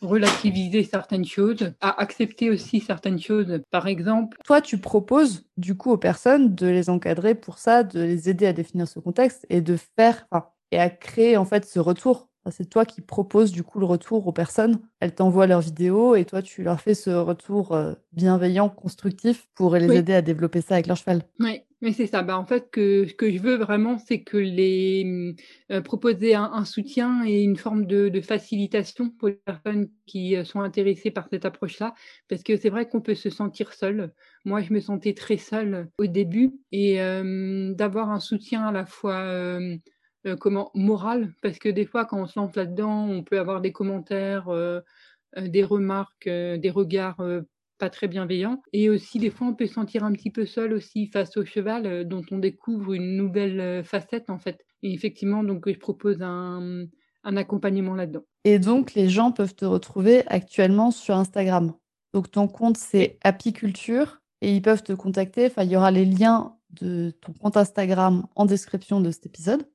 relativiser 0.00 0.84
certaines 0.84 1.24
choses, 1.24 1.72
à 1.80 2.00
accepter 2.00 2.50
aussi 2.50 2.80
certaines 2.80 3.20
choses. 3.20 3.60
Par 3.70 3.86
exemple, 3.86 4.38
toi, 4.44 4.60
tu 4.60 4.78
proposes 4.78 5.46
du 5.56 5.76
coup 5.76 5.90
aux 5.90 5.98
personnes 5.98 6.54
de 6.54 6.66
les 6.66 6.90
encadrer 6.90 7.34
pour 7.34 7.58
ça, 7.58 7.82
de 7.82 8.00
les 8.00 8.28
aider 8.28 8.46
à 8.46 8.52
définir 8.52 8.86
ce 8.86 8.98
contexte 8.98 9.46
et 9.50 9.60
de 9.60 9.76
faire 9.96 10.26
et 10.70 10.78
à 10.78 10.90
créer 10.90 11.36
en 11.36 11.44
fait 11.44 11.64
ce 11.64 11.78
retour. 11.78 12.27
C'est 12.50 12.68
toi 12.68 12.84
qui 12.84 13.00
proposes 13.00 13.52
du 13.52 13.62
coup 13.62 13.78
le 13.78 13.86
retour 13.86 14.26
aux 14.26 14.32
personnes. 14.32 14.80
Elles 15.00 15.14
t'envoient 15.14 15.46
leurs 15.46 15.60
vidéos 15.60 16.14
et 16.14 16.24
toi 16.24 16.42
tu 16.42 16.62
leur 16.62 16.80
fais 16.80 16.94
ce 16.94 17.10
retour 17.10 17.72
euh, 17.72 17.94
bienveillant, 18.12 18.68
constructif 18.68 19.48
pour 19.54 19.76
les 19.76 19.94
aider 19.96 20.14
à 20.14 20.22
développer 20.22 20.60
ça 20.60 20.74
avec 20.74 20.86
leur 20.86 20.96
cheval. 20.96 21.22
Oui, 21.40 21.62
mais 21.80 21.92
c'est 21.92 22.06
ça. 22.06 22.22
Bah, 22.22 22.38
en 22.38 22.44
fait, 22.44 22.70
que, 22.70 23.06
ce 23.06 23.14
que 23.14 23.30
je 23.30 23.38
veux 23.38 23.56
vraiment, 23.56 23.98
c'est 23.98 24.22
que 24.22 24.36
les 24.36 25.34
euh, 25.70 25.80
proposer 25.80 26.34
un, 26.34 26.64
soutien 26.64 27.24
et 27.24 27.42
une 27.42 27.56
forme 27.56 27.86
de, 27.86 28.20
facilitation 28.20 29.10
pour 29.10 29.28
les 29.28 29.34
personnes 29.34 29.88
qui 30.06 30.36
euh, 30.36 30.44
sont 30.44 30.60
intéressées 30.60 31.10
par 31.10 31.28
cette 31.28 31.44
approche-là, 31.44 31.94
parce 32.28 32.42
que 32.42 32.56
c'est 32.56 32.70
vrai 32.70 32.88
qu'on 32.88 33.00
peut 33.00 33.14
se 33.14 33.30
sentir 33.30 33.72
seul. 33.72 34.12
Moi, 34.44 34.60
je 34.62 34.72
me 34.72 34.80
sentais 34.80 35.14
très 35.14 35.36
seule 35.36 35.88
au 35.98 36.06
début 36.06 36.52
et 36.72 36.98
d'avoir 37.74 38.10
un 38.10 38.20
soutien 38.20 38.66
à 38.66 38.72
la 38.72 38.86
fois 38.86 39.58
comment 40.40 40.70
moral, 40.74 41.32
parce 41.42 41.58
que 41.58 41.68
des 41.68 41.86
fois, 41.86 42.04
quand 42.04 42.20
on 42.20 42.26
se 42.26 42.38
lance 42.38 42.54
là-dedans, 42.56 43.08
on 43.08 43.22
peut 43.22 43.38
avoir 43.38 43.60
des 43.60 43.72
commentaires, 43.72 44.48
des 45.36 45.64
remarques, 45.64 46.28
des 46.28 46.70
regards 46.70 47.20
pas 47.78 47.90
très 47.90 48.08
bienveillant. 48.08 48.60
Et 48.72 48.90
aussi, 48.90 49.18
des 49.18 49.30
fois, 49.30 49.46
on 49.46 49.54
peut 49.54 49.66
se 49.66 49.74
sentir 49.74 50.04
un 50.04 50.12
petit 50.12 50.30
peu 50.30 50.44
seul 50.44 50.72
aussi 50.72 51.06
face 51.06 51.36
au 51.36 51.44
cheval, 51.44 51.86
euh, 51.86 52.04
dont 52.04 52.22
on 52.30 52.38
découvre 52.38 52.92
une 52.92 53.16
nouvelle 53.16 53.60
euh, 53.60 53.82
facette, 53.82 54.28
en 54.28 54.38
fait. 54.38 54.58
Et 54.82 54.92
effectivement, 54.92 55.42
donc, 55.42 55.68
je 55.68 55.78
propose 55.78 56.20
un, 56.20 56.84
un 57.24 57.36
accompagnement 57.36 57.94
là-dedans. 57.94 58.24
Et 58.44 58.58
donc, 58.58 58.94
les 58.94 59.08
gens 59.08 59.32
peuvent 59.32 59.54
te 59.54 59.64
retrouver 59.64 60.26
actuellement 60.26 60.90
sur 60.90 61.16
Instagram. 61.16 61.72
Donc, 62.12 62.30
ton 62.30 62.48
compte, 62.48 62.76
c'est 62.76 63.18
apiculture 63.22 64.20
et 64.40 64.54
ils 64.54 64.62
peuvent 64.62 64.82
te 64.82 64.92
contacter. 64.92 65.46
Enfin, 65.46 65.62
il 65.62 65.70
y 65.70 65.76
aura 65.76 65.90
les 65.90 66.04
liens 66.04 66.56
de 66.70 67.12
ton 67.22 67.32
compte 67.32 67.56
Instagram 67.56 68.26
en 68.34 68.44
description 68.44 69.00
de 69.00 69.10
cet 69.10 69.26
épisode. 69.26 69.66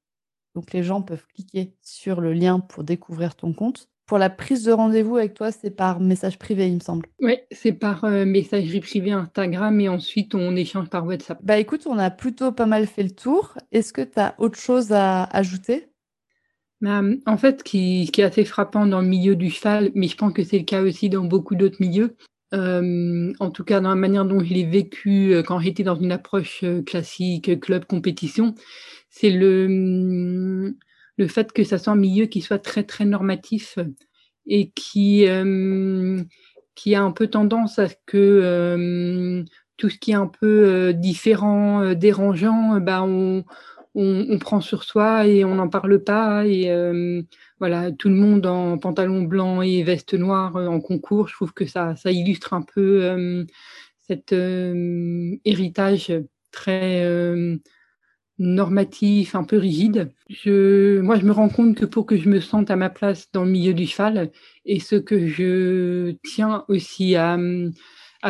Donc, 0.56 0.74
les 0.74 0.84
gens 0.84 1.02
peuvent 1.02 1.26
cliquer 1.34 1.74
sur 1.82 2.22
le 2.22 2.34
lien 2.34 2.60
pour 2.60 2.84
découvrir 2.84 3.36
ton 3.36 3.54
compte. 3.54 3.90
Pour 4.06 4.18
la 4.18 4.30
prise 4.30 4.64
de 4.64 4.72
rendez-vous 4.74 5.16
avec 5.16 5.34
toi, 5.34 5.52
c'est 5.52 5.72
par 5.72 6.02
message 6.02 6.38
privé, 6.38 6.68
il 6.68 6.76
me 6.76 6.80
semble. 6.82 7.08
Oui, 7.22 7.38
c'est 7.52 7.72
par 7.72 8.04
euh, 8.04 8.26
messagerie 8.26 8.82
privée 8.82 9.12
Instagram 9.12 9.80
et 9.80 9.88
ensuite 9.88 10.36
on 10.36 10.56
échange 10.58 10.90
par 10.90 11.06
WhatsApp. 11.06 11.40
Bah 11.42 11.58
écoute, 11.58 11.88
on 11.88 11.98
a 11.98 12.12
plutôt 12.12 12.52
pas 12.52 12.66
mal 12.66 12.86
fait 12.86 13.04
le 13.04 13.12
tour. 13.12 13.58
Est-ce 13.72 13.94
que 13.94 14.02
tu 14.02 14.20
as 14.20 14.36
autre 14.40 14.60
chose 14.60 14.92
à 14.92 15.24
ajouter? 15.24 15.88
Bah, 16.82 17.02
En 17.26 17.38
fait, 17.38 17.60
ce 17.60 17.64
qui, 17.64 18.12
est 18.18 18.24
assez 18.24 18.44
frappant 18.44 18.86
dans 18.86 19.00
le 19.00 19.08
milieu 19.08 19.38
du 19.38 19.50
cheval, 19.50 19.92
mais 19.96 20.10
je 20.10 20.18
pense 20.18 20.34
que 20.34 20.44
c'est 20.44 20.60
le 20.60 20.66
cas 20.66 20.82
aussi 20.82 21.10
dans 21.10 21.24
beaucoup 21.24 21.56
d'autres 21.56 21.78
milieux, 21.80 22.18
euh, 22.54 23.34
en 23.40 23.50
tout 23.52 23.64
cas 23.64 23.80
dans 23.80 23.90
la 23.90 23.96
manière 23.96 24.26
dont 24.26 24.44
je 24.44 24.54
l'ai 24.54 24.66
vécu 24.66 25.34
euh, 25.34 25.44
quand 25.44 25.60
j'étais 25.60 25.84
dans 25.84 25.96
une 25.96 26.12
approche 26.12 26.64
classique, 26.86 27.60
club, 27.60 27.86
compétition, 27.86 28.56
c'est 29.10 29.32
le 29.32 30.76
le 31.18 31.28
fait 31.28 31.52
que 31.52 31.64
ça 31.64 31.78
soit 31.78 31.94
un 31.94 31.98
milieu 31.98 32.26
qui 32.26 32.42
soit 32.42 32.60
très 32.60 32.84
très 32.84 33.06
normatif 33.06 33.78
et 34.48 34.72
qui 34.72 35.28
euh, 35.28 36.22
qui 36.76 36.96
a 36.96 37.04
un 37.04 37.12
peu 37.12 37.28
tendance 37.28 37.80
à 37.80 37.88
ce 37.90 37.96
que 38.06 38.18
euh, 38.18 39.44
tout 39.78 39.90
ce 39.90 39.98
qui 39.98 40.12
est 40.12 40.16
un 40.16 40.28
peu 40.28 40.66
euh, 40.66 40.94
différent, 40.94 41.94
dérangeant, 41.94 42.80
bah 42.80 43.04
on, 43.04 43.44
on, 43.96 44.40
prend 44.40 44.62
sur 44.62 44.84
soi 44.84 45.28
et 45.28 45.46
on 45.46 45.56
n'en 45.56 45.70
parle 45.70 46.04
pas 46.04 46.46
et 46.48 46.72
voilà 47.64 47.94
tout 47.94 48.10
le 48.10 48.16
monde 48.16 48.46
en 48.46 48.78
pantalon 48.78 49.22
blanc 49.22 49.62
et 49.62 49.84
veste 49.84 50.16
noire 50.16 50.58
en 50.58 50.82
concours. 50.82 51.30
Je 51.30 51.34
trouve 51.34 51.54
que 51.54 51.66
ça 51.66 51.96
illustre 52.06 52.54
un 52.54 52.62
peu 52.62 53.46
cet 54.02 54.34
héritage 54.34 56.12
très 56.52 57.06
normatif, 58.38 59.36
un 59.36 59.46
peu 59.46 59.58
rigide. 59.58 60.12
Moi, 60.46 61.16
je 61.16 61.26
me 61.26 61.32
rends 61.32 61.48
compte 61.48 61.76
que 61.78 61.86
pour 61.86 62.06
que 62.06 62.18
je 62.18 62.28
me 62.30 62.42
sente 62.42 62.70
à 62.70 62.76
ma 62.76 62.90
place 62.90 63.32
dans 63.32 63.46
le 63.46 63.52
milieu 63.52 63.74
du 63.74 63.88
cheval, 63.88 64.32
et 64.66 64.80
ce 64.80 64.96
que 64.96 65.28
je 65.28 66.16
tiens 66.26 66.66
aussi 66.68 67.16
à, 67.16 67.38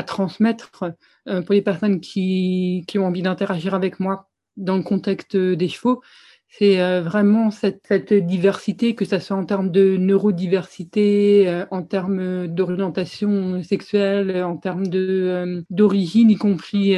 transmettre 0.06 0.86
euh, 1.28 1.42
pour 1.42 1.54
les 1.54 1.62
personnes 1.62 2.02
qui 2.02 2.86
ont 2.96 3.06
envie 3.06 3.22
d'interagir 3.22 3.74
avec 3.74 4.00
moi 4.00 4.30
dans 4.58 4.78
le 4.78 4.84
contexte 4.84 5.36
des 5.36 5.68
chevaux, 5.68 6.02
c'est 6.58 6.80
euh, 6.80 7.02
vraiment 7.02 7.50
cette, 7.50 7.82
cette, 7.88 8.14
diversité, 8.14 8.94
que 8.94 9.06
ce 9.06 9.18
soit 9.18 9.36
en 9.36 9.46
termes 9.46 9.72
de 9.72 9.98
neurodiversité, 9.98 11.50
euh, 11.50 11.66
en 11.72 11.82
termes 11.82 12.48
d'orientation 12.48 13.64
sexuelle, 13.64 14.44
en 14.44 14.58
termes 14.58 14.86
de 14.86 15.00
euh, 15.00 15.62
d'origine, 15.72 16.30
y 16.30 16.36
compris 16.36 16.96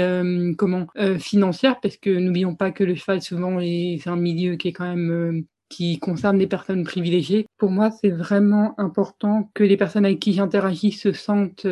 comment 0.58 0.88
financière, 1.20 1.80
parce 1.80 1.96
que 1.98 2.10
n'oublions 2.10 2.56
pas 2.56 2.72
que 2.72 2.84
le 2.84 2.96
cheval 2.96 3.22
souvent 3.22 3.60
c'est 3.60 4.10
un 4.10 4.18
milieu 4.18 4.56
qui 4.58 4.70
est 4.70 4.74
quand 4.74 4.94
même 4.94 5.46
qui 5.70 6.00
concerne 6.00 6.38
les 6.38 6.48
personnes 6.48 6.84
privilégiées. 6.84 7.48
Pour 7.58 7.72
moi, 7.72 7.92
c'est 7.92 8.10
vraiment 8.10 8.76
important 8.78 9.50
que 9.54 9.64
les 9.64 9.78
personnes 9.78 10.06
avec 10.06 10.20
qui 10.20 10.34
j'interagis 10.34 10.92
se 10.92 11.14
sentent 11.14 11.68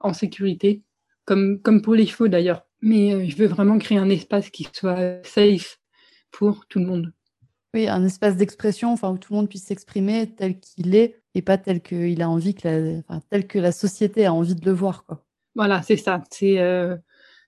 en 0.00 0.12
sécurité, 0.14 0.82
comme 1.26 1.60
comme 1.60 1.82
pour 1.82 1.94
les 1.94 2.06
chevaux 2.06 2.28
d'ailleurs. 2.28 2.66
Mais 2.80 3.28
je 3.28 3.36
veux 3.36 3.46
vraiment 3.46 3.78
créer 3.78 3.98
un 3.98 4.08
espace 4.08 4.50
qui 4.50 4.66
soit 4.72 5.24
safe 5.24 5.81
pour 6.32 6.66
tout 6.66 6.80
le 6.80 6.86
monde. 6.86 7.12
Oui, 7.74 7.88
un 7.88 8.04
espace 8.04 8.36
d'expression, 8.36 8.92
enfin 8.92 9.10
où 9.10 9.18
tout 9.18 9.32
le 9.32 9.38
monde 9.38 9.48
puisse 9.48 9.64
s'exprimer 9.64 10.28
tel 10.34 10.58
qu'il 10.60 10.94
est 10.94 11.22
et 11.34 11.40
pas 11.40 11.56
tel 11.56 11.80
qu'il 11.80 12.20
a 12.20 12.28
envie 12.28 12.54
que 12.54 12.68
la, 12.68 12.98
enfin, 12.98 13.22
tel 13.30 13.46
que 13.46 13.58
la 13.58 13.72
société 13.72 14.26
a 14.26 14.34
envie 14.34 14.54
de 14.54 14.64
le 14.64 14.72
voir, 14.72 15.04
quoi. 15.06 15.24
Voilà, 15.54 15.82
c'est 15.82 15.96
ça. 15.96 16.22
C'est 16.30 16.58
euh, 16.60 16.96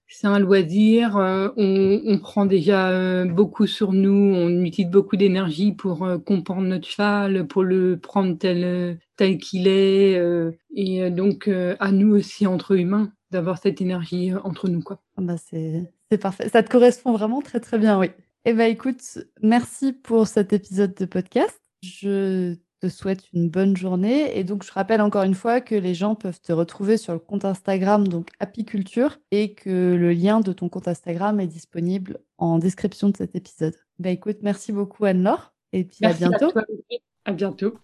c'est 0.07 0.27
un 0.27 0.39
loisir. 0.39 1.17
Euh, 1.17 1.49
on, 1.57 2.01
on, 2.07 2.19
prend 2.19 2.47
déjà 2.47 2.91
euh, 2.91 3.25
beaucoup 3.25 3.67
sur 3.67 3.93
nous. 3.93 4.35
On 4.35 4.63
utilise 4.63 4.91
beaucoup 4.91 5.17
d'énergie 5.17 5.73
pour 5.73 6.07
comprendre 6.25 6.63
notre 6.63 6.87
cheval, 6.87 7.47
pour 7.47 7.63
le 7.63 7.99
prendre 7.99 8.37
tel 8.39 8.99
tel 9.17 9.39
qu'il 9.39 9.69
est. 9.69 10.21
et 10.75 11.11
donc 11.11 11.49
à 11.49 11.93
nous 11.93 12.15
aussi 12.15 12.47
entre 12.47 12.73
humains 12.73 13.13
d'avoir 13.31 13.59
cette 13.59 13.81
énergie 13.81 14.33
entre 14.45 14.69
nous, 14.69 14.83
quoi. 14.83 15.01
Ah 15.17 15.23
bah 15.23 15.37
c'est 15.39 15.91
c'est 16.11 16.19
parfait. 16.19 16.49
Ça 16.49 16.63
te 16.63 16.71
correspond 16.71 17.13
vraiment 17.13 17.41
très 17.41 17.61
très 17.61 17.79
bien, 17.79 17.99
oui. 17.99 18.09
Eh 18.47 18.53
bien, 18.53 18.67
écoute, 18.67 19.01
merci 19.41 19.95
pour 19.95 20.27
cet 20.27 20.53
épisode 20.53 20.95
de 20.95 21.07
podcast. 21.07 21.59
Je 21.83 22.57
te 22.81 22.89
souhaite 22.91 23.33
une 23.33 23.49
bonne 23.49 23.75
journée. 23.75 24.39
Et 24.39 24.45
donc, 24.45 24.65
je 24.65 24.73
rappelle 24.73 25.01
encore 25.01 25.23
une 25.23 25.35
fois 25.35 25.63
que 25.63 25.75
les 25.75 25.95
gens 25.95 26.15
peuvent 26.15 26.41
te 26.43 26.53
retrouver 26.53 26.99
sur 26.99 27.15
le 27.15 27.19
compte 27.19 27.47
Instagram, 27.47 28.07
donc 28.07 28.29
Apiculture, 28.41 29.19
et 29.31 29.55
que 29.55 29.95
le 29.95 30.13
lien 30.13 30.41
de 30.41 30.53
ton 30.53 30.69
compte 30.69 30.89
Instagram 30.89 31.41
est 31.41 31.47
disponible 31.47 32.19
en 32.37 32.59
description 32.59 33.09
de 33.09 33.17
cet 33.17 33.35
épisode. 33.35 33.75
Bah, 33.99 34.11
écoute, 34.11 34.39
merci 34.43 34.73
beaucoup, 34.73 35.07
Anne-Laure. 35.07 35.55
Et 35.73 35.85
puis, 35.85 36.05
à 36.05 36.13
bientôt. 36.13 36.51
À, 36.55 37.31
à 37.31 37.33
bientôt. 37.33 37.79